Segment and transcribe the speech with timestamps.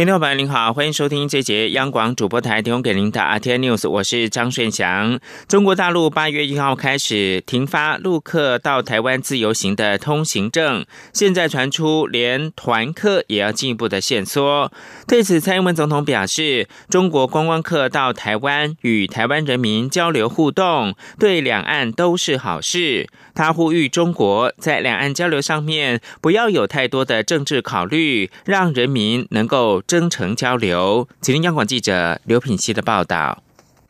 [0.00, 5.20] 听众朋友您好，欢迎收听这节央广主播台提供给您的阿天 News，我是张顺祥。
[5.46, 14.72] 中国大陆八月一号开始停发陆客到台湾自由行的通行证，现在传出连团客也要进一步的限缩。
[15.06, 23.06] 对此，蔡英文总统表示，中国观光客到台湾与台湾人民交流互动，对两岸都是好事。
[23.34, 31.08] 他呼吁中国在两岸交流上面不要有太多的政治考虑，让人民能够真诚交流。
[31.20, 33.42] 请听央广记者刘品希的报道。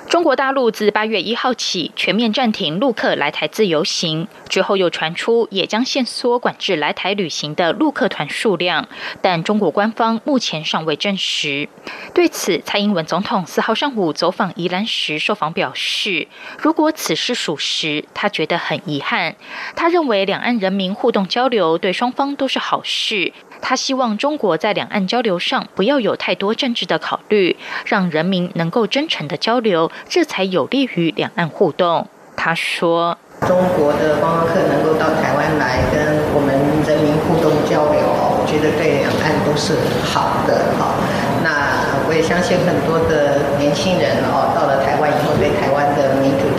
[0.08, 8.88] 中国大陆自八月一号起全面暂停陆客来台自由行，之后又传出也将限缩管制来台旅行的陆客团数量，
[9.20, 11.68] 但中国官方目前尚未证实。
[12.14, 16.26] 对此，蔡英文总统四号上午走访宜兰时受访表示，
[16.58, 19.36] 如果此事属实，他觉得很遗憾。
[19.76, 23.34] 他认为两岸人民互动交流对双方都是好事。
[23.60, 32.06] 他希望中国在两岸交流上不要有太多政治的考虑，让人民能够真诚的交流，这才有利于两岸互动。
[32.36, 36.00] 他说：“中国的观光客能够到台湾来跟
[36.32, 36.56] 我们
[36.88, 39.76] 人民互动交流，我觉得对两岸都是
[40.08, 40.72] 好的。
[40.80, 40.96] 哈，
[41.44, 45.69] 那我也相信很多的年轻人哦，到了台湾以后，对台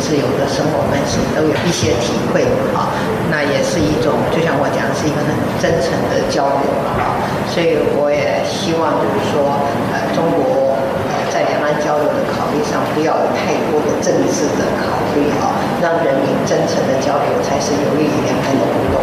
[0.01, 2.41] 自由的生活方式都有一些体会。
[2.73, 2.89] 啊，
[3.29, 5.29] 那也是一种，就像我讲，是一个很
[5.61, 6.65] 真诚的交流
[6.97, 7.13] 啊。
[7.47, 9.59] 所以我也希望就是说，
[9.93, 10.73] 呃，中国
[11.07, 18.99] 呃在两岸交流的考虑上，不要有太多的政治的考虑啊，让人民真诚的交流才是有利于两岸的互动。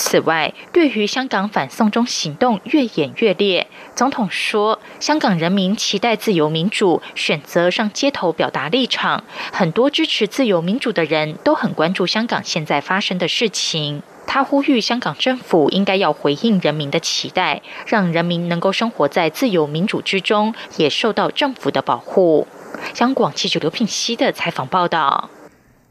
[0.00, 9.24] 此外，对于香港反送中行动越演越烈，总统说，香港人民期待自由民主，选择上街头表达立场。
[9.52, 14.04] 很多支持自由民主的人都很关注香港现在发生的事情。
[14.24, 22.46] 他呼吁香港政府应该要回应人民的期待，让人民能够生活在自由民主之中，也受到政府的保护。
[22.94, 25.28] 香港记者刘聘熙的采访报道。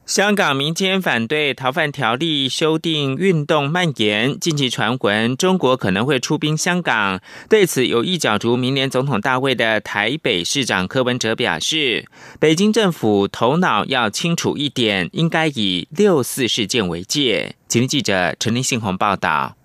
[0.07, 7.19] 香港民间反对逃犯条例修订运动蔓延，近期传闻中国可能会出兵香港。
[7.49, 12.05] 对此，有意角逐明年总统大会的台北市长柯文哲表示，
[12.39, 17.57] 北京政府头脑要清楚一点，应该以六四事件为界。
[17.67, 19.57] 请听记者陈林信宏报道。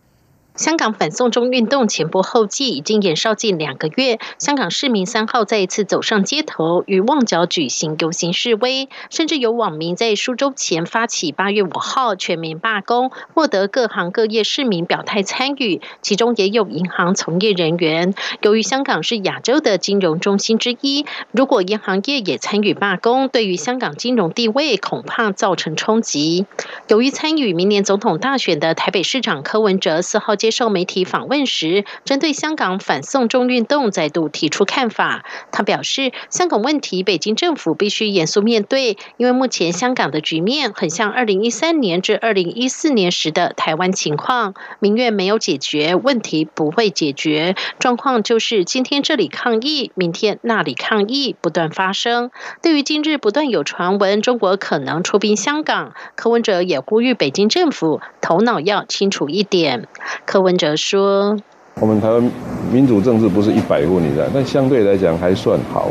[0.55, 4.19] 香港反送中运动前仆后继，已经延烧近两个月。
[4.39, 18.12] 香港市民三号再一次走上街头，与旺角举行游行示威，甚至有网民在数周前发起八月五号全民罢工，获得各行各业市民表态参与，其中也有银行从业人员。
[18.43, 26.45] 由于香港是亚洲的金融中心之一，如果银行业也参与罢工，对于香港金融地位恐怕造成冲击。
[26.89, 30.37] 由于参与明年总统大选的台北市长柯文哲四号。
[30.43, 35.25] 接受媒体访问时，针对香港反送中运动再度提出看法。
[35.53, 47.55] 他表示，香港问题，北京政府必须严肃面对，因为目前香港的局面很像二零一三年至二零一四年时的台湾情况，民怨没有解决，问题不会解决。
[47.79, 52.33] 状况就是今天这里抗议，明天那里抗议，不断发生。
[52.61, 59.87] 对于今日不断有传闻中国可能出兵香港，柯文哲也呼吁北京政府头脑要清楚一点。
[60.32, 61.37] 柯文哲说
[61.78, 62.31] ：“我们台湾
[62.72, 65.91] 民主政治不是一百分，你知，但相对来讲还算好。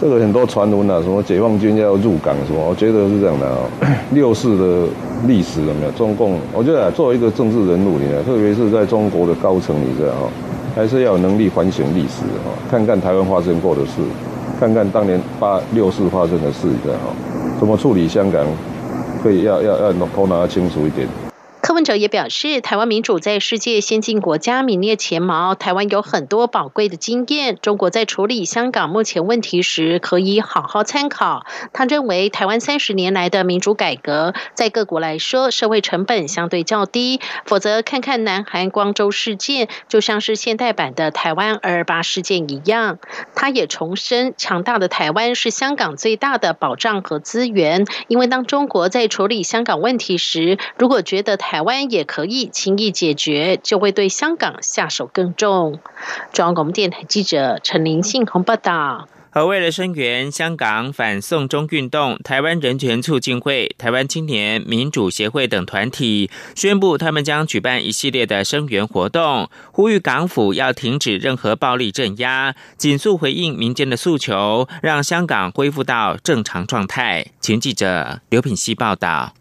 [0.00, 3.68] 这个很多传闻啊，什么解放军要入港什么，我觉得是这样的哦。
[4.12, 4.88] 六四的
[5.26, 5.90] 历史有没有？
[5.90, 10.32] 中共，我觉得作为一个政治人物，你知，特别是在中国的高层，你知道哦，
[10.74, 14.00] 还是要有能力反省历史哦，看看台湾发生过的事，
[14.58, 17.12] 看看当年八六四发生的事，你知道哦，
[17.60, 18.42] 怎么处理香港，
[19.22, 21.06] 可以要要要头脑要清楚一点。”
[21.66, 27.58] 柯文哲也表示，台湾民主在世界先进国家名列前茅，台湾有很多宝贵的经验。
[27.60, 31.44] 中国在处理香港目前问题时，可以好好参考。
[31.72, 37.20] 他认为，台湾三十年来的民主改革，在各国来说，社会成本相对较低。
[37.44, 43.00] 否则，看看南韩光州事件，就像是现代版的台湾二二八事件一样。
[43.34, 47.84] 他也重申，强大的台湾是香港最大的保障和资源。
[48.06, 55.80] 因为当中国在处理香港问题时，如果觉得台台湾也可以轻易解决，就会对香港下手更重。
[56.34, 59.08] 中央广播电台记者陈林信宏报道。
[59.30, 77.24] 而为了声援香港反送中运动，台湾人权促进会、台湾青年民主协会等团体宣布，他们将举办一系列的声援活动，呼吁港府要停止任何暴力镇压，紧速回应民间的诉求，让香港恢复到正常状态。
[77.40, 79.32] 请记者刘品希报道。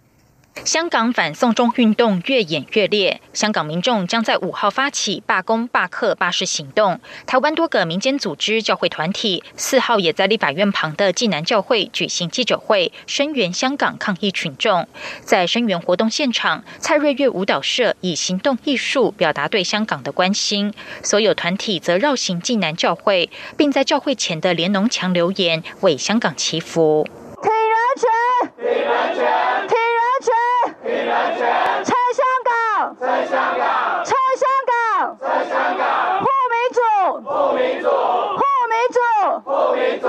[0.63, 6.99] 香港反送中运动越演越烈，香港民众将在五号发起罢工、罢课、罢市行动。
[7.27, 14.87] 台湾多个民间组织、教会团体四号也在立法院旁的济南教会举行记者会，声援香港抗议群众。
[15.21, 20.73] 在声援活动现场，蔡瑞月舞蹈社以行动艺术表达对香港的关心，
[21.03, 27.07] 所有团体则绕行济南教会，并在教会前的联农墙留言为香港祈福。
[27.43, 28.09] 体人权，
[28.57, 30.33] 体人权，体人权，
[30.81, 31.43] 体人权，
[31.83, 36.79] 拆香港，拆香港，拆香港，拆香港，护民主，
[37.21, 37.87] 护民主，
[38.25, 38.41] 护
[38.71, 38.99] 民主，
[39.43, 40.05] 护民主。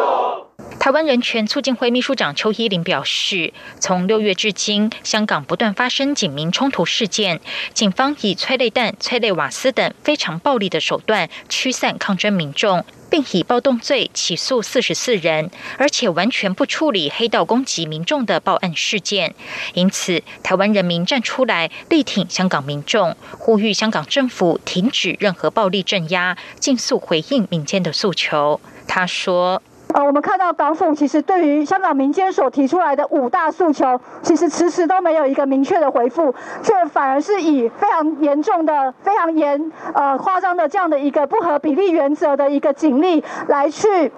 [0.79, 7.41] 台湾人权促进会秘书长邱依林表示，从六月至今，香港不断发生警民冲突事件，
[7.73, 19.35] 警方以催泪弹、催泪瓦斯等非常暴力的手段驱散抗争民众，并以暴动罪起诉四十四人，而且完全不处理黑道攻击民众的报案事件。
[19.75, 28.61] 因此，台湾人民站出来力挺香港民众，呼吁香港政府停止任何暴力镇压，尽速回应民间的诉求。
[28.89, 29.63] 他说。
[29.95, 44.13] 呃，我们看到港府其实对于香港民间所提出来的五大诉求，其实迟迟都没有一个明确的回复，却反而是以非常严重的、非常严呃夸张的这样的一个不合比例原则的一个警力来去。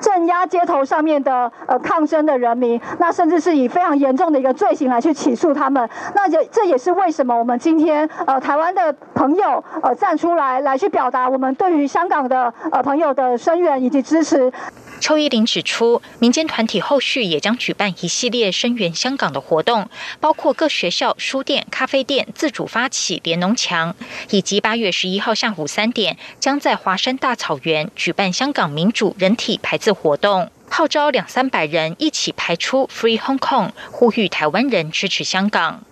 [0.00, 14.52] 镇压街头上面的呃抗争的人民，那甚至是以非常严重的一个罪行来去起诉他们，那这这也是为什么我们今天呃台湾的朋友呃站出来来去表达我们对于香港的呃朋友的声援以及支持。
[15.00, 19.88] 邱依林指出，民间团体后续也将举办一系列声援香港的活动，
[20.20, 23.94] 包括各学校、书店、咖啡店自主发起联农墙，
[24.30, 35.84] 以及八月十一号下午三点将在华山大草原举办香港民主人体排字活动，号召两三百人一起排出 Free Hong Kong，呼吁台湾人支持香港。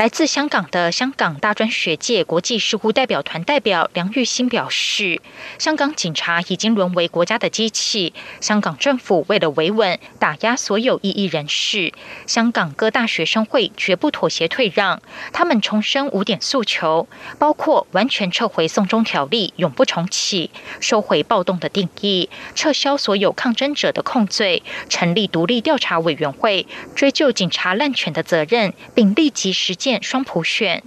[0.00, 5.20] 来自香港的香港大专学界国际事务代表团代表梁玉新表示，
[5.58, 11.92] 香港警察已经沦为国家的机器，香港政府为了维稳，打压所有异议人士，
[12.26, 15.02] 香港各大学生会绝不妥协退让，
[15.34, 17.06] 他们重申五点诉求，
[17.38, 20.50] 包括完全撤回送中条例，永不重启，
[20.80, 29.89] 收回暴动的定义，撤销所有抗争者的控罪，成立独立调查委员会，追究警察滥权的责任，并立即实践。
[30.02, 30.82] 双普选，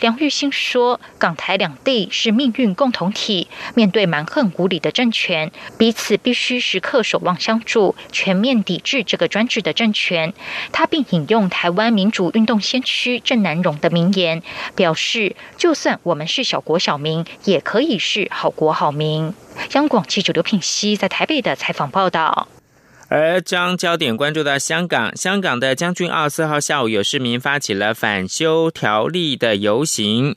[0.00, 10.34] 梁玉兴说：“港台两地是命运共同体，面对蛮横无理的政权，彼此必须时刻守望相助，全面抵制这个专制的政权。”
[10.72, 14.42] 他并引用台湾民主运动先驱郑南荣的名言，
[14.74, 19.32] 表示：“就算我们是小国小民，也可以是好国好民。”
[19.74, 22.48] 央广记者刘品熙在台北的采访报道。
[23.14, 30.34] 而将焦点关注到香港，香港的将军澳四号下午有市民发起了反修条例的游行，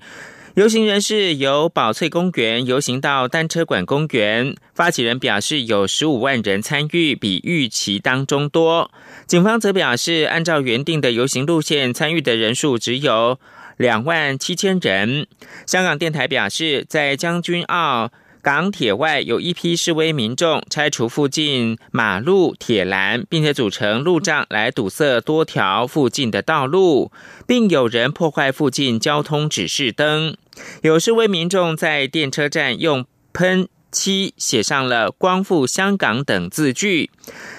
[0.55, 8.91] 游行人士由宝翠公园游行到单车馆公园，发起人表示有十五万人参与，比预期当中多。
[9.25, 13.39] 警方则表示，按照原定的游行路线，参与的人数只有
[13.77, 15.25] 两万七千人。
[15.65, 18.11] 香港电台表示，在将军澳。
[18.45, 27.11] 港铁外有一批示威民众拆除附近马路铁栏，并且组成路障来堵塞多条附近的道路，
[27.47, 30.37] 并有人破坏附近交通指示灯。
[30.83, 33.67] 有示威民众在电车站用喷。
[33.95, 37.09] 七写上了“光复香港”等字句。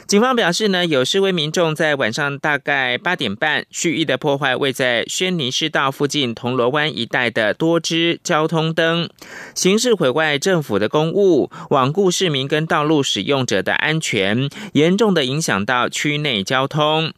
[0.06, 9.08] 警方表示呢，有示威民众在晚上大概八点半蓄意的破坏位在轩尼诗道附近铜锣湾一带的多支交通灯，
[9.54, 17.12] 形式毁坏政府的公务，罔顾市民跟道路使用者的安全，严重的影响到区内交通。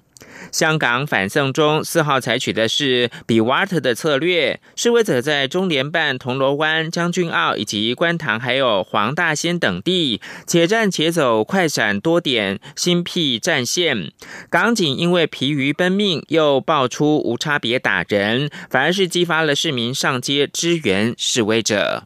[0.52, 14.12] 香港反送中四号采取的是比瓦特的策略，示威者在中联办、铜锣湾、将军澳以及观塘，还有黄大仙等地，且战且走，快闪多点，新辟战线。
[14.50, 22.04] 港警因为疲于奔命，又爆出无差别打人，反而是激发了市民上街支援示威者。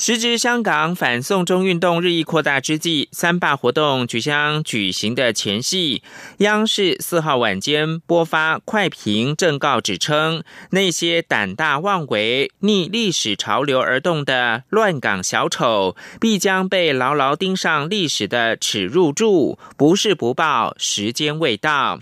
[0.00, 6.02] 时值香港反送中运动日益扩大之际，三罢活动即将举行的前夕，
[6.38, 19.58] 央视四号晚间播发快评正告，指称那些胆大妄为、逆历史潮流而动的乱港小丑，必将被牢牢钉上历史的耻辱柱。
[19.76, 22.00] 不是不报，时间未到。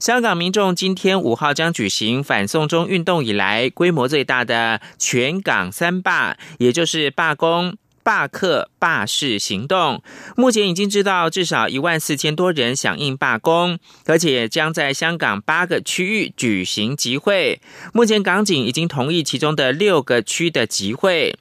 [0.00, 10.02] 香港民众今天五号将举行反送中运动以来规模最大的全港三罢，也就是罢工、罢课、罢市行动。
[10.38, 17.60] 目前已经知道至少一万四千多人响应罢工，而且将在香港八个区域举行集会。
[17.92, 21.36] 目前港警已经同意其中的六个区的集会。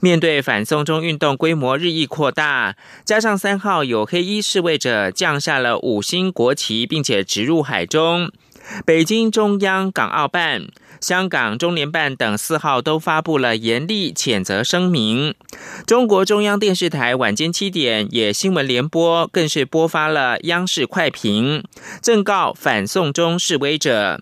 [0.00, 8.30] 面对反送中运动规模日益扩大，加上三号有黑衣示威者降下了五星国旗，并且直入海中，
[8.84, 10.66] 北京中央港澳办、
[11.00, 15.34] 香港中联办等四号都发布了严厉谴责声明。
[15.86, 21.64] 中国中央电视台晚间七点也新闻联播，更是播发了央视快评，
[22.02, 24.20] 正告反送中示威者。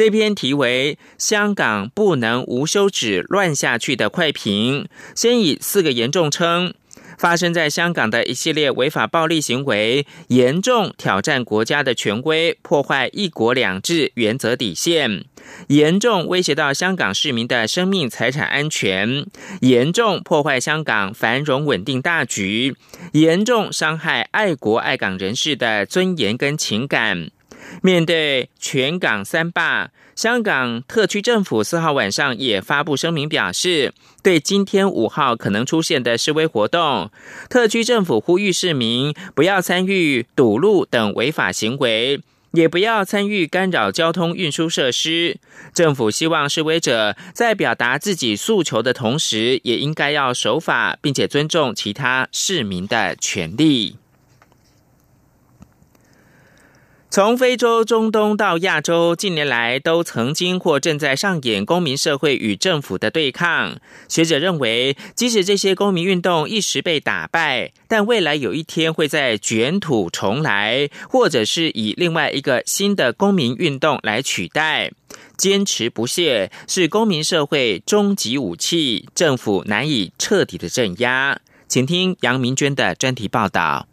[0.00, 6.72] 这篇题为“香港不能无休止乱下去”的快评，先以四个严重称
[7.18, 15.26] 发生在香港的一系列违法暴力行为，严重挑战国家的权威，破坏一国两制原则底线，
[15.66, 19.26] 严重威胁到香港市民的生命财产安全，
[19.60, 22.74] 严重破坏香港繁荣稳定大局，
[23.12, 27.30] 严重伤害爱国爱港人士的尊严跟情感。
[27.82, 37.10] 面对全港三罢，香港特区政府四号晚上也发布声明表示，对今天五号可能出现的示威活动，
[37.48, 42.20] 特区政府呼吁市民不要参与堵路等违法行为，
[42.52, 45.38] 也不要参与干扰交通运输设施。
[45.72, 53.96] 政府希望示威者在表达自己诉求的同时，也应该要守法，并且尊重其他市民的权利。
[57.12, 63.80] 从非洲、中东到亚洲，近年来都曾经或正在上演公民社会与政府的对抗。
[64.08, 74.92] 学者认为，即使这些公民运动一时被打败，但未来有一天会在卷土重来，或者是以另外一个新的公民运动来取代。
[75.36, 81.40] 坚持不懈是公民社会终极武器，政府难以彻底的镇压。
[81.66, 83.88] 请听杨明娟的专题报道。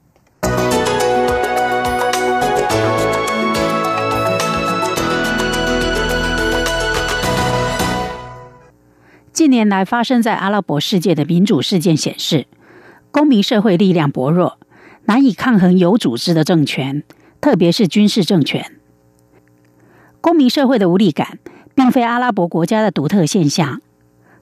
[9.31, 12.47] 近年来发生在阿拉伯世界的民主事件显示，
[13.11, 14.57] 公民社会力量薄弱，
[15.05, 17.03] 难以抗衡有组织的政权，
[17.39, 18.71] 特别是军事政权。
[20.21, 21.37] 公民社会的无力感，
[21.75, 23.79] 并非阿拉伯国家的独特现象。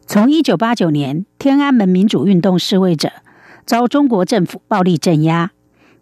[0.08, 3.12] 从一九八九年天安门民主运动示威者
[3.66, 5.52] 遭中国政府暴力镇压，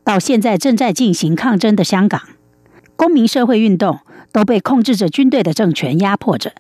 [0.04, 2.22] 到现在正在进行抗争的香港，
[2.96, 4.00] 公民社会运动
[4.32, 6.54] 都被控制着军队的政权压迫着。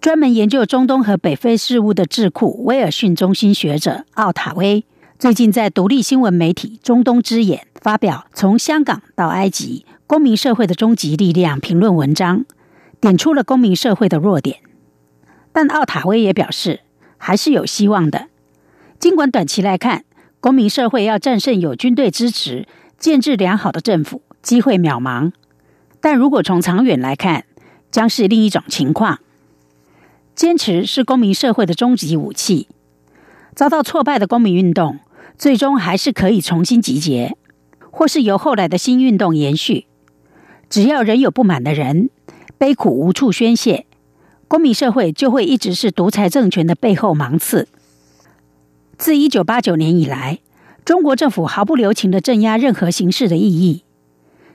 [0.00, 4.84] 专门研究中东和北非事务的智库威尔逊中心学者奥塔威，
[5.18, 12.44] 最近在独立新闻媒体《中东之眼》发表《从香港到埃及：公民社会的终极力量》评论文章，
[13.00, 14.58] 点出了公民社会的弱点。
[15.52, 16.80] 但奥塔威也表示，
[17.18, 18.28] 还是有希望的。
[19.00, 20.04] 尽管短期来看，
[20.40, 22.66] 公民社会要战胜有军队支持、
[22.98, 25.32] 建制良好的政府，机会渺茫；
[26.00, 27.44] 但如果从长远来看，
[27.90, 29.18] 将是另一种情况。
[30.34, 32.68] 坚持是公民社会的终极武器。
[33.54, 34.98] 遭到挫败的公民运动，
[35.38, 37.36] 最终还是可以重新集结，
[37.90, 39.86] 或是由后来的新运动延续。
[40.68, 42.10] 只要仍有不满的人，
[42.58, 43.86] 悲苦无处宣泄，
[44.46, 47.66] 公民社会就会一直是独裁政权的背后芒刺。
[48.98, 50.40] 自一九八九年以来，
[50.84, 53.84] 中国政府毫不留情的镇压任何形式的异议。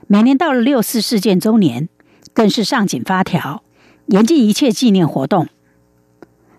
[0.08, 1.88] 每年到了六四事件周年，
[2.34, 3.62] 更是上紧发条，
[4.06, 5.46] 严禁一切纪念活动。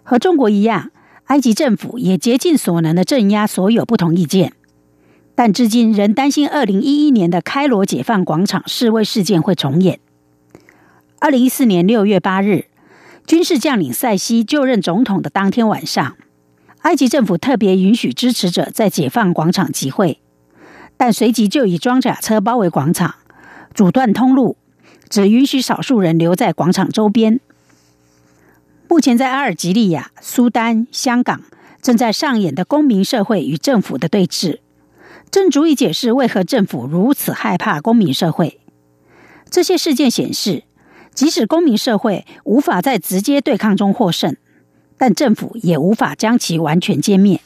[0.01, 0.91] 和中国一样，
[1.25, 4.53] 埃及政府也竭尽所能的镇压所有不同意见，
[5.35, 9.99] 但至今仍担心二零一一年的开罗解放广场示威事件会重演。
[11.19, 12.65] 二零一四年六月八日，
[13.27, 16.15] 军事将领塞西就任总统的当天晚上，
[16.83, 20.19] 埃及政府特别允许支持者在解放广场集会，
[20.97, 23.15] 但随即就以装甲车包围广场，
[23.73, 24.57] 阻断通路，
[25.09, 27.39] 只允许少数人留在广场周边。
[28.89, 31.41] 目前在阿尔及利亚、苏丹、香港
[31.81, 34.59] 正在上演的公民社会与政府的对峙，
[35.31, 38.59] 正足以解释为何政府如此害怕公民社会。
[39.49, 40.63] 这些事件显示，
[41.13, 44.35] 即使公民社会无法在直接对抗中获胜，
[44.97, 47.41] 但政府也无法将其完全歼灭。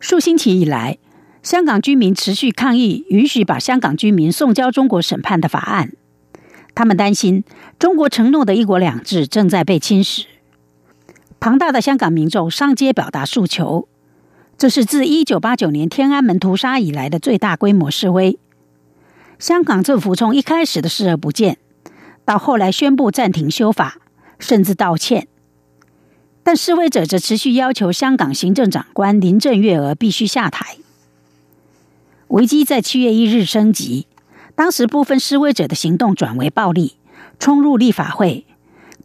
[0.00, 0.98] 数星期以来，
[1.42, 5.92] 香港居民持续抗议允许把香港居民送交中国审判的法案。
[6.74, 7.44] 他们担心
[7.78, 10.24] 中国承诺的一国两制正在被侵蚀。
[11.38, 13.86] 庞大的香港民众上街表达诉求，
[14.58, 18.38] 这是自一九八九年天安门屠杀以来的最大规模示威。
[19.38, 21.58] 香港政府从一开始的视而不见，
[22.24, 23.98] 到后来宣布暂停修法，
[24.38, 25.28] 甚至道歉，
[26.44, 30.76] 但示威者则持续要求香港行政长官林郑月娥必须下台。
[32.28, 34.06] 危机在七月一日升级，
[34.54, 36.96] 当时部分示威者的行动转为暴力，
[37.38, 38.44] 冲入立法会。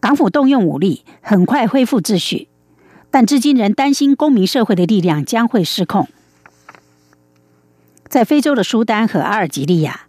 [0.02, 2.50] 港府动用武力，很快恢复秩序，
[3.10, 6.10] 但至今仍担心公民社会的力量将会失控。
[8.10, 10.08] 在非洲的苏丹和阿尔及利亚，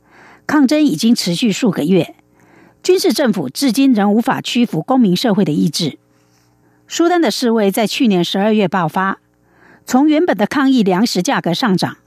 [0.49, 2.16] 抗争已经持续数个月，
[2.82, 6.00] 军事政府至今仍无法屈服公民社会的意志。
[6.92, 9.20] 苏丹的示威在去年十二月爆发，
[9.87, 11.99] 从原本的抗议粮食价格上涨，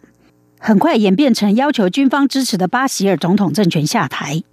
[0.60, 4.44] 很快演变成要求军方支持的巴希尔总统政权下台。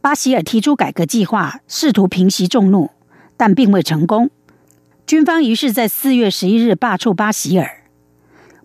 [0.00, 2.90] 巴希尔提出改革计划，试图平息众怒，
[3.36, 4.30] 但并未成功。
[5.06, 7.84] 军方于是，在四月十一日罢黜巴希尔。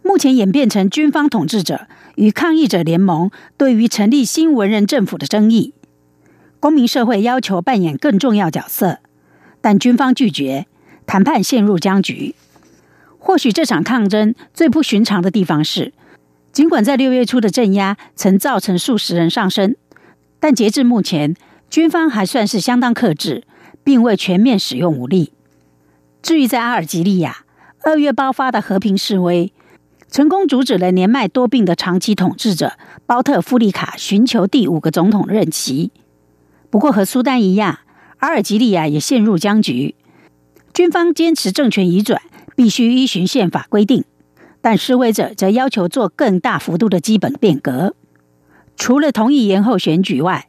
[0.02, 1.86] 目前演变成军方统治者
[2.16, 5.76] 与抗议者联盟对于成立新文人政府的争议。
[6.60, 8.98] 公民社会要求扮演更重要角色，
[9.62, 10.66] 但军方拒绝，
[11.12, 12.36] 谈判陷入僵局。
[13.20, 15.92] 或许这场抗争最不寻常的地方是，
[16.54, 19.76] 尽管在六月初的镇压曾造成数十人丧生。
[20.40, 21.36] 但截至目前，
[21.70, 23.44] 军方还算是相当克制，
[23.84, 25.34] 并未全面使用武力。
[26.22, 27.40] 至于在阿尔及利亚，
[27.84, 29.52] 二月爆发的和平示威，
[30.10, 35.92] 成功阻止了年迈多病的长期统治者包特夫利卡寻求第五个总统任期。
[36.70, 37.80] 不过，和苏丹一样，
[38.20, 39.96] 阿尔及利亚也陷入僵局。
[40.74, 42.22] 军方坚持政权移转
[42.56, 44.06] 必须依循宪法规定，
[44.62, 47.94] 但示威者则要求做更大幅度的基本变革。
[48.78, 50.48] 除了同意延后选举外，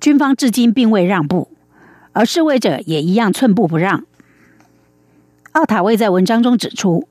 [0.00, 1.50] 军方至今并未让步，
[2.12, 4.04] 而示威者也一样寸步不让。
[5.52, 7.08] 奥塔威在文章中指出，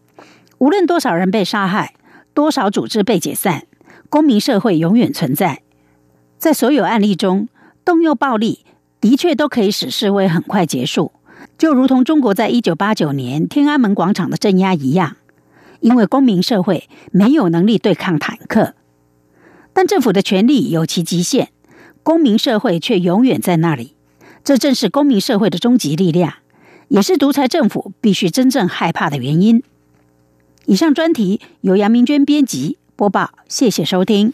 [0.57, 1.93] 无论多少人被杀害，
[2.33, 3.67] 多少组织被解散，
[4.09, 5.61] 公民社会永远存在。
[6.37, 7.49] 在所有案例中，
[7.83, 8.65] 动用暴力
[9.01, 11.11] 的确都可以使示威很快结束，
[11.57, 15.17] 就如同中国在一九八九年天安门广场的镇压一样，
[15.79, 18.73] 因为公民社会没有能力对抗坦克。
[19.73, 21.49] 但政府的权力有其极限，
[22.03, 23.95] 公民社会却永远在那里。
[24.43, 26.33] 这正是公民社会的终极力量，
[26.89, 29.63] 也是独裁政府必须真正害怕的原因。
[30.65, 34.33] 以上专题由杨明娟编辑播报，谢谢收听。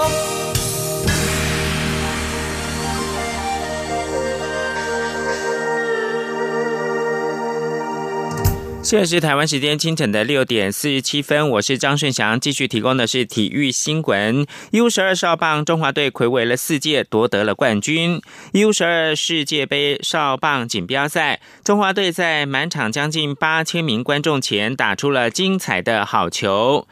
[8.91, 14.45] 现在是台湾时间清晨的六点四十七分，我是张顺祥，继续提供的是体育新闻。
[14.71, 18.21] U 十二少棒中华队魁违了四届夺得了冠军。
[18.51, 26.85] U 十二世界杯少棒锦标赛，中华队在满场将近八千名观众前打出了精彩的好球。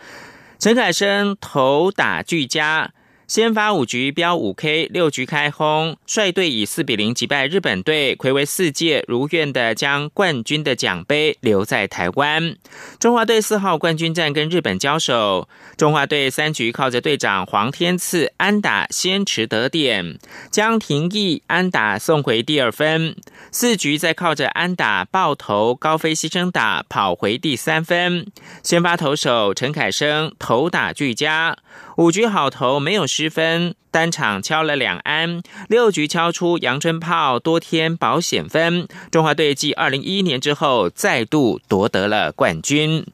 [0.57, 2.91] 陈凯生头打俱佳。
[3.29, 12.55] 先发五局飙五 K，六局开轰，率队以四比零击败日本队，魁违四届，如愿的将冠军的奖杯留在台湾。
[12.99, 20.17] 中华队四号冠军战跟日本交手，中华队三局靠着队长黄天赐安打先持得点，
[20.49, 23.15] 将廷义安打送回第二分。
[23.51, 28.25] 四局再靠着安打爆头高飞牺牲打跑回第三分。
[28.63, 31.55] 先发投手陈凯生投打俱佳。
[31.99, 38.87] 五局好投没有失分，单场敲了两安，六局敲出阳春炮，多添保险分。
[39.11, 43.05] 中华队继二零一一年之后，再度夺得了冠军。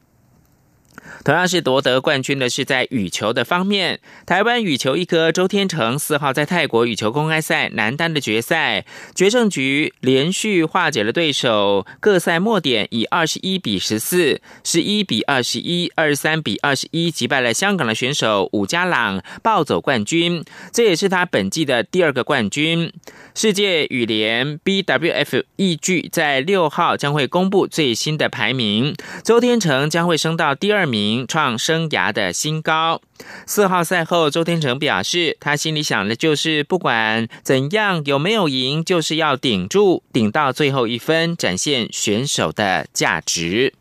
[1.24, 20.44] 同样是夺得冠军的是在羽球的方面，台湾羽球一哥周天成四号在泰国羽球公开赛男单的决赛决胜局连续化解了对手，各赛末点以二十一比十四、十一比二十一、二十三比二十一击败了香港的选手伍家朗，抱走冠军。
[20.72, 22.92] 这也是他本季的第二个冠军。
[23.34, 30.95] 世界羽联 BWF 易聚在六号将会公布最新的排名，周天成将会升到第二名。
[30.96, 33.02] 名创生涯的新高。
[33.46, 43.74] 四号赛后，周天成表示，他心里想的就是不管怎样有没有赢，就是要顶住，顶到最后一分，展现选手的价值。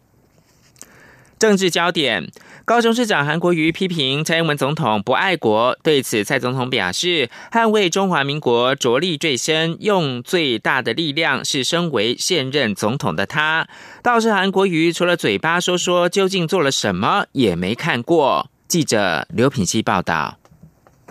[1.39, 2.31] 政治焦点。
[2.65, 13.69] 高雄市长韩国瑜批评蔡英文总统不爱国，对此蔡总统表示，捍卫中华民国着力最深，用最大的力量是身为现任总统的他。
[14.03, 18.49] 倒是韩国瑜除了嘴巴说说，究竟做了什么也没看过。
[18.67, 20.39] 记者刘品希报道。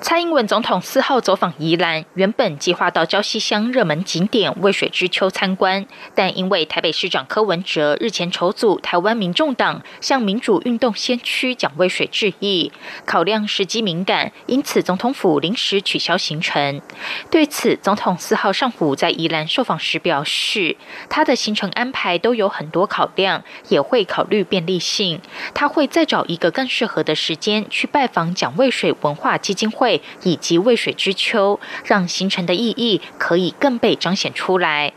[0.04, 12.70] 蔡英文总统四号走访宜兰，原本计划到礁溪乡热门景点渭水之丘参观，但因为台北市长柯文哲日前筹组台湾民众党向民主运动先驱蒋渭水致意，
[13.06, 16.82] 考量时机敏感，因此总统府临时取消行程。
[17.32, 20.76] 对此，总统四号上午在宜兰受访时表示，
[21.08, 25.22] 他的行程安排都有很多考量，也会考虑便利性，
[25.54, 29.93] 他会再找一个更适合的时间去拜访蒋渭水文化基金会。
[30.24, 34.94] 以及渭水之秋，让形成的意义可以更被彰显出来。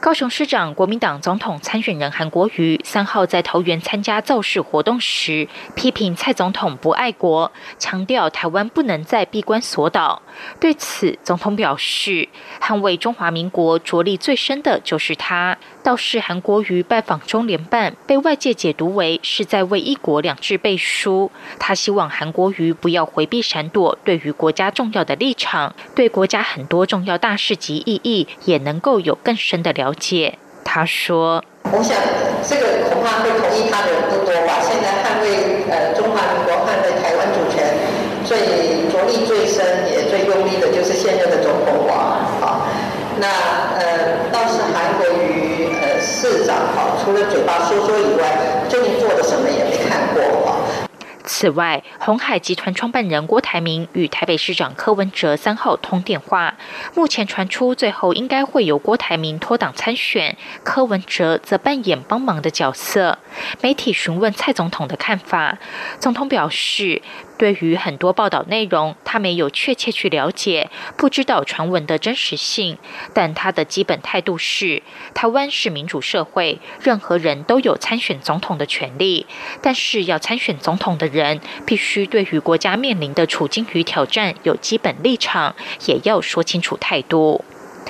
[0.00, 10.22] 高雄市长、国民党总统参选人韩国瑜三号在桃园参加造势活动时，批评蔡总统不爱国，强调台湾不能再闭关锁岛。
[10.60, 12.28] 对此，总统表示，
[12.60, 15.58] 捍卫中华民国着力最深的就是他。
[15.82, 21.28] 倒是韩国瑜拜访中联办，被外界解读为是在为一国两制背书。
[21.58, 30.38] 他希望韩国瑜不要回避闪躲，对于国家重要的立场，对国家很多重要大事及意义，也能够有更深的了解。
[30.62, 31.42] 他说
[31.74, 31.98] ：“我想
[32.46, 34.62] 这个恐怕会同意他的人不多吧。
[34.62, 37.74] 现在捍卫呃中华民国、捍卫台湾主权，
[38.24, 42.22] 最着力最深也最用力的就是现任的总统啊。
[42.40, 42.66] 好，
[43.18, 43.26] 那
[43.76, 47.98] 呃倒是韩国瑜呃。”市长哈，除了嘴巴说说
[51.42, 56.54] 此外，红海集团创办人郭台铭与台北市长柯文哲三号通电话，
[56.94, 63.18] 目前传出最后应该会由郭台铭脱党参选，柯文哲则扮演帮忙的角色。
[63.60, 65.58] 媒体询问蔡总统的看法，
[65.98, 67.02] 总统表示。
[67.42, 72.78] 对于很多报道内容，他没有确切去了解，不知道传闻的真实性。
[73.12, 74.80] 但他的基本态度是，
[75.12, 79.26] 台湾是民主社会，任何人都有参选总统的权利。
[79.60, 87.44] 但是要参选总统的人，必须对于国家面临的处境与挑战有基本立场，也要说清楚态度。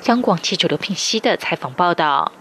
[0.07, 2.33] 央广记者刘品熙的采访报道。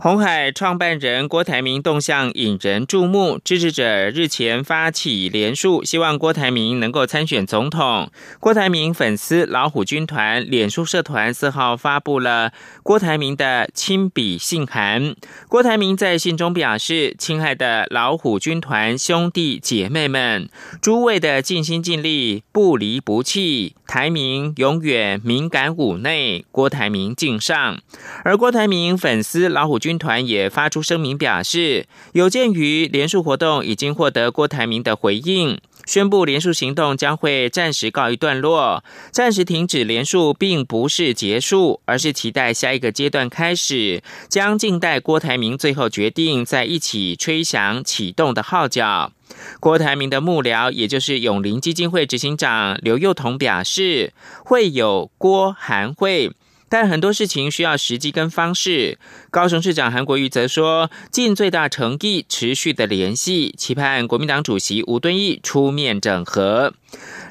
[0.00, 8.08] 红海创办人郭台铭动向引人注目，支持者日前发起联署，希望郭台铭能够参选总统。
[8.38, 12.52] 郭台铭粉丝老虎军团脸书社团四号发布了
[12.84, 15.16] 郭台铭的亲笔信函。
[15.48, 20.48] 郭台铭在信中表示：“亲爱的老虎军团兄弟姐妹们，
[20.80, 27.80] 诸位的尽心尽力，不离不弃，台铭永远敏感五内，郭台铭敬上。”
[28.22, 29.87] 而郭台铭粉丝老虎军。
[29.88, 49.12] 军团也发出声明表示，有鉴于连署活动已经获得郭台铭的回应，宣布连署行动将会暂时告一段落，暂时停止连署，并不是结束，而是期待下一个阶段开始，将静待郭台铭最后决定，在一起吹响启动的号角。
[49.58, 54.12] 郭台铭的幕僚，也就是永林基金会执行长刘幼彤表示，
[54.44, 56.30] 会有郭韩会。
[56.68, 58.98] 但很多事情需要时机跟方式。
[59.30, 66.72] 高雄市长韩国瑜则说，尽最大诚意持续的联系，期盼国民党主席吴敦义出面整合。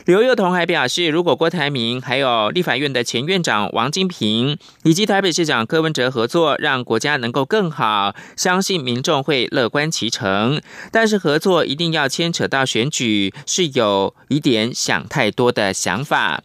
[0.06, 10.62] 刘幼彤还表示，如果郭台铭还有立法院的前院长王金平以及台北市长柯文哲合作，让国家能够更好，相信民众会乐观其成。
[10.92, 16.42] 但是合作一定要牵扯到选举，是有一点想太多的想法。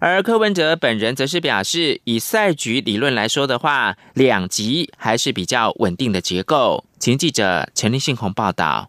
[0.00, 6.84] 而柯文哲本人则是表示，以赛局理论来说的话，两极还是比较稳定的结构。
[6.98, 8.88] 请记者陈立信宏报道。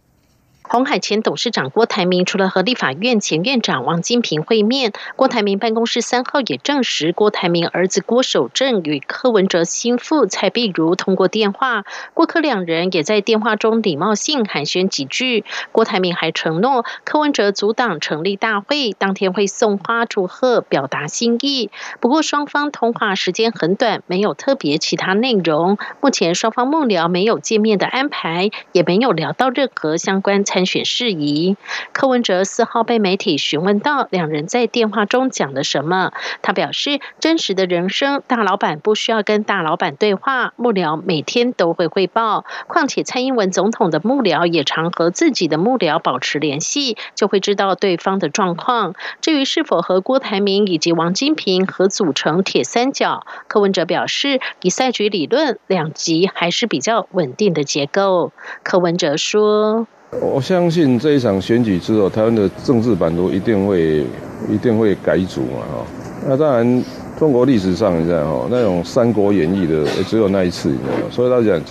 [0.71, 15.43] 红海前董事长郭台铭除了和立法院前院长王金平会面，郭台铭办公室三号也证实，郭台铭儿子郭守正与柯文哲心腹蔡碧如通过电话，郭柯两人也在电话中礼貌性寒暄几句。
[15.71, 21.71] 郭台铭还承诺，柯文哲阻挡成立大会当天会送花祝贺，表达心意。
[21.99, 25.79] 不过双方通话时间很短，没有特别其他内容。
[25.99, 30.59] 目前双方幕僚没有见面的安排，也没有聊到任何相关蔡。
[30.60, 31.56] 参选事宜。
[31.93, 42.43] 柯文哲四号被媒体询问到两人在电话中讲了什么，他表示：真实的人生，大老板不需要跟大老板对话，幕僚每天都会汇报。
[42.67, 48.95] 况且蔡英文总统的幕僚也常和自己的幕僚保持联系，就会知道对方的状况。
[49.22, 58.34] 至于是否和郭台铭以及王金平合组成铁三角，柯文哲表示，以赛局理论，两极还是比较稳定的结构。
[58.63, 59.88] 柯文哲说
[60.22, 64.04] ：“我相信这一场选举之后，台湾的政治版图一定会
[64.50, 65.86] 一定会改组嘛，哈。
[66.28, 66.84] 那当然，
[67.17, 71.62] 中国历史上你知道哈，那种《三国演义》的只有那一次，你知道吗所以他讲。”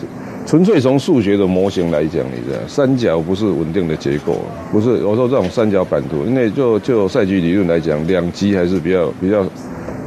[0.47, 4.37] 纯粹从数学的模型来讲，你知道，三角不是稳定的结构，
[4.73, 5.05] 不是。
[5.05, 9.45] 我说这种三角版图，因为就就赛局理论来讲，两极还是比较比较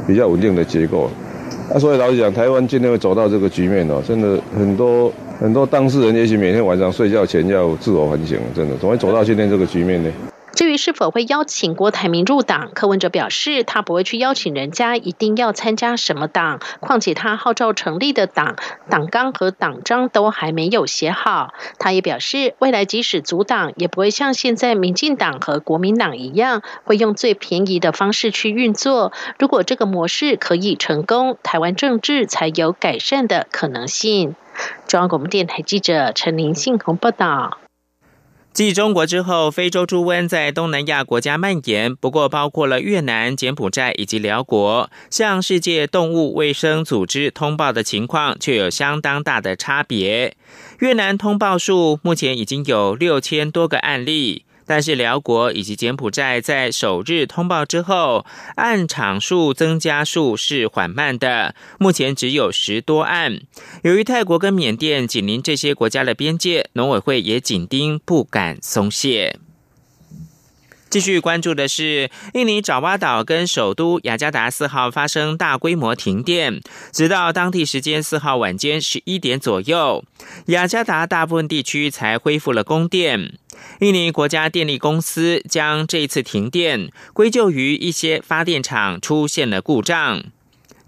[0.04, 1.08] 比较稳定的结构。
[1.72, 10.08] 那所以老实讲，台湾今天会走到这个局面哦，真的很多很多当事人，也许每天晚上睡觉前要自我反省，真的，怎么会走到今天这个局面呢？
[10.54, 16.60] 至于是否会邀请郭台铭入党，柯文哲表示，他不会去邀请人家一定要参加什么党。
[16.80, 18.56] 况且他号召成立的党
[18.88, 21.54] 党纲和党章都还没有写好。
[21.78, 29.12] 他也表示，未来即使组党，也不会像现在民进党和国民党一样，会用最便宜的方式去运作。
[29.38, 34.36] 如果这个模式可以成功，台湾政治才有改善的可能性。
[34.86, 37.58] 中央广播电台记者陈林信宏报道。
[38.52, 50.36] 继中国之后，非洲猪瘟在东南亚国家蔓延，不过包括了越南、柬埔寨以及辽国，向世界动物卫生组织通报的情况却有相当大的差别。
[50.80, 54.44] 越南通报数目前已经有六千多个案例。
[54.66, 58.24] 但是辽国以及柬埔寨在首日通报之后，
[58.56, 63.40] 案场数增加数是缓慢的，目前只有十多案。
[63.82, 69.38] 由于泰国跟缅甸紧邻这些国家的边界，农委会也紧盯，不敢松懈。
[70.92, 76.60] 继续关注的是，印尼爪哇岛跟首都雅加达四号发生大规模停电，
[76.92, 80.04] 直到当地时间四号晚间十一点左右，
[80.48, 83.32] 雅加达大部分地区才恢复了供电。
[83.80, 90.22] 印尼国家电力公司将这次停电归咎于一些发电厂出现了故障。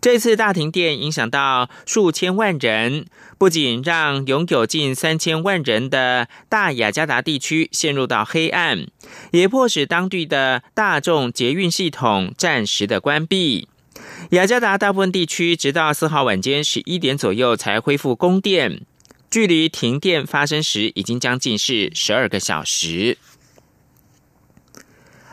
[0.05, 3.07] 这次大停电影响到数千万人，
[3.39, 8.87] 不仅让拥有近三千万人的大雅加达地区陷入到黑暗，
[9.31, 13.67] 也迫使当地的大众捷运系统暂时的关闭。
[14.33, 18.83] 雅加达大部分地区直到四号晚间十一点左右才恢复供电，
[19.31, 23.17] 距离停电发生时已经将近是十二个小时。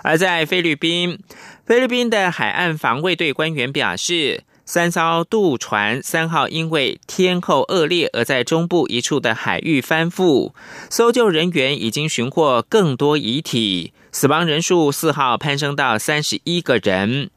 [0.01, 1.19] 而在菲律宾，
[1.65, 4.45] 菲律宾的海岸防卫队官员表示。
[4.73, 10.53] 三艘渡船三号因为天候恶劣而在中部一处的海域翻覆，
[10.89, 17.29] 搜救人员已经寻获更多遗体，死亡人数四号攀升到三十一个人。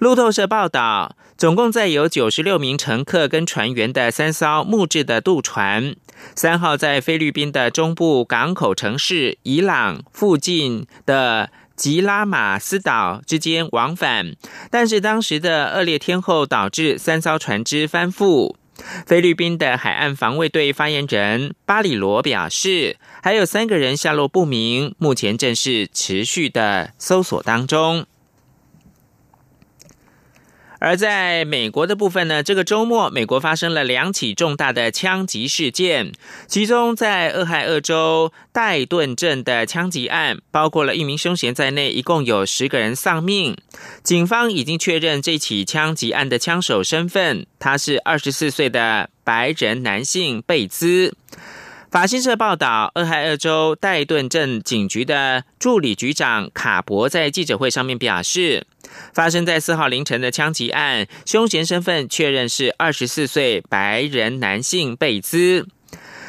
[0.00, 5.94] 路透社报道，总共载有九十六名乘客跟船员的三艘木质的渡船，
[6.34, 11.50] 三号在菲律宾的中部港口城市伊朗附近的。
[11.76, 14.34] 吉拉马斯岛之间往返，
[14.70, 18.54] 但是当时的恶劣天候导致三艘船只翻覆。
[19.06, 28.06] 菲律宾的海岸防卫队发言人巴里罗表示，还有三个人下落不明，目前正是持续的搜索当中。
[30.84, 36.12] 而在美国的部分呢，这个周末美国发生了两起重大的枪击事件，
[36.46, 43.56] 其中在俄亥俄州戴顿镇的枪击案，包括了一名凶嫌在内，一共有十个人丧命。
[44.02, 51.16] 警方已经确认这起枪击案的枪手身份，他是二十四岁的白人男性贝兹。
[51.94, 58.66] 法新社报道，俄亥俄州戴顿镇警局的助理局长卡博在记者会上面表示。
[59.12, 65.68] 发生在四号凌晨的枪击案，凶嫌身份确认是二十四岁白人男性贝兹。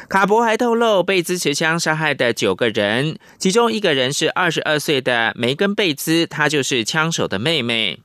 [0.08, 7.98] 卡博还透露，贝兹持枪杀害的九个人，其中一个人是二十二岁的梅根贝兹，她就是枪手的妹妹。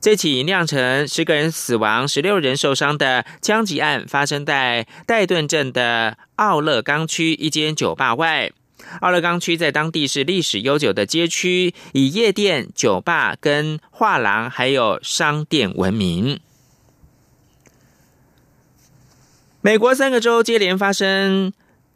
[0.00, 8.52] 这起酿成十个人死亡、十六人受伤的枪击案，发生在戴顿镇的奥勒冈区一间酒吧外。
[9.00, 16.38] 奥勒冈区在当地是历史悠久的街区，以夜店、酒吧、跟画廊还有商店闻名。
[19.62, 21.54] 美国三个州接连发生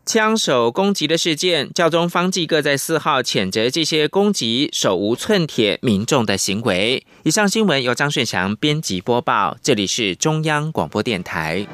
[0.08, 7.04] 枪手攻击的事件，教宗方济各在四号谴责这些攻击手无寸铁民众的行为。
[7.24, 11.66] 以上新闻由张顺祥编辑播报，这里是中央广播电台。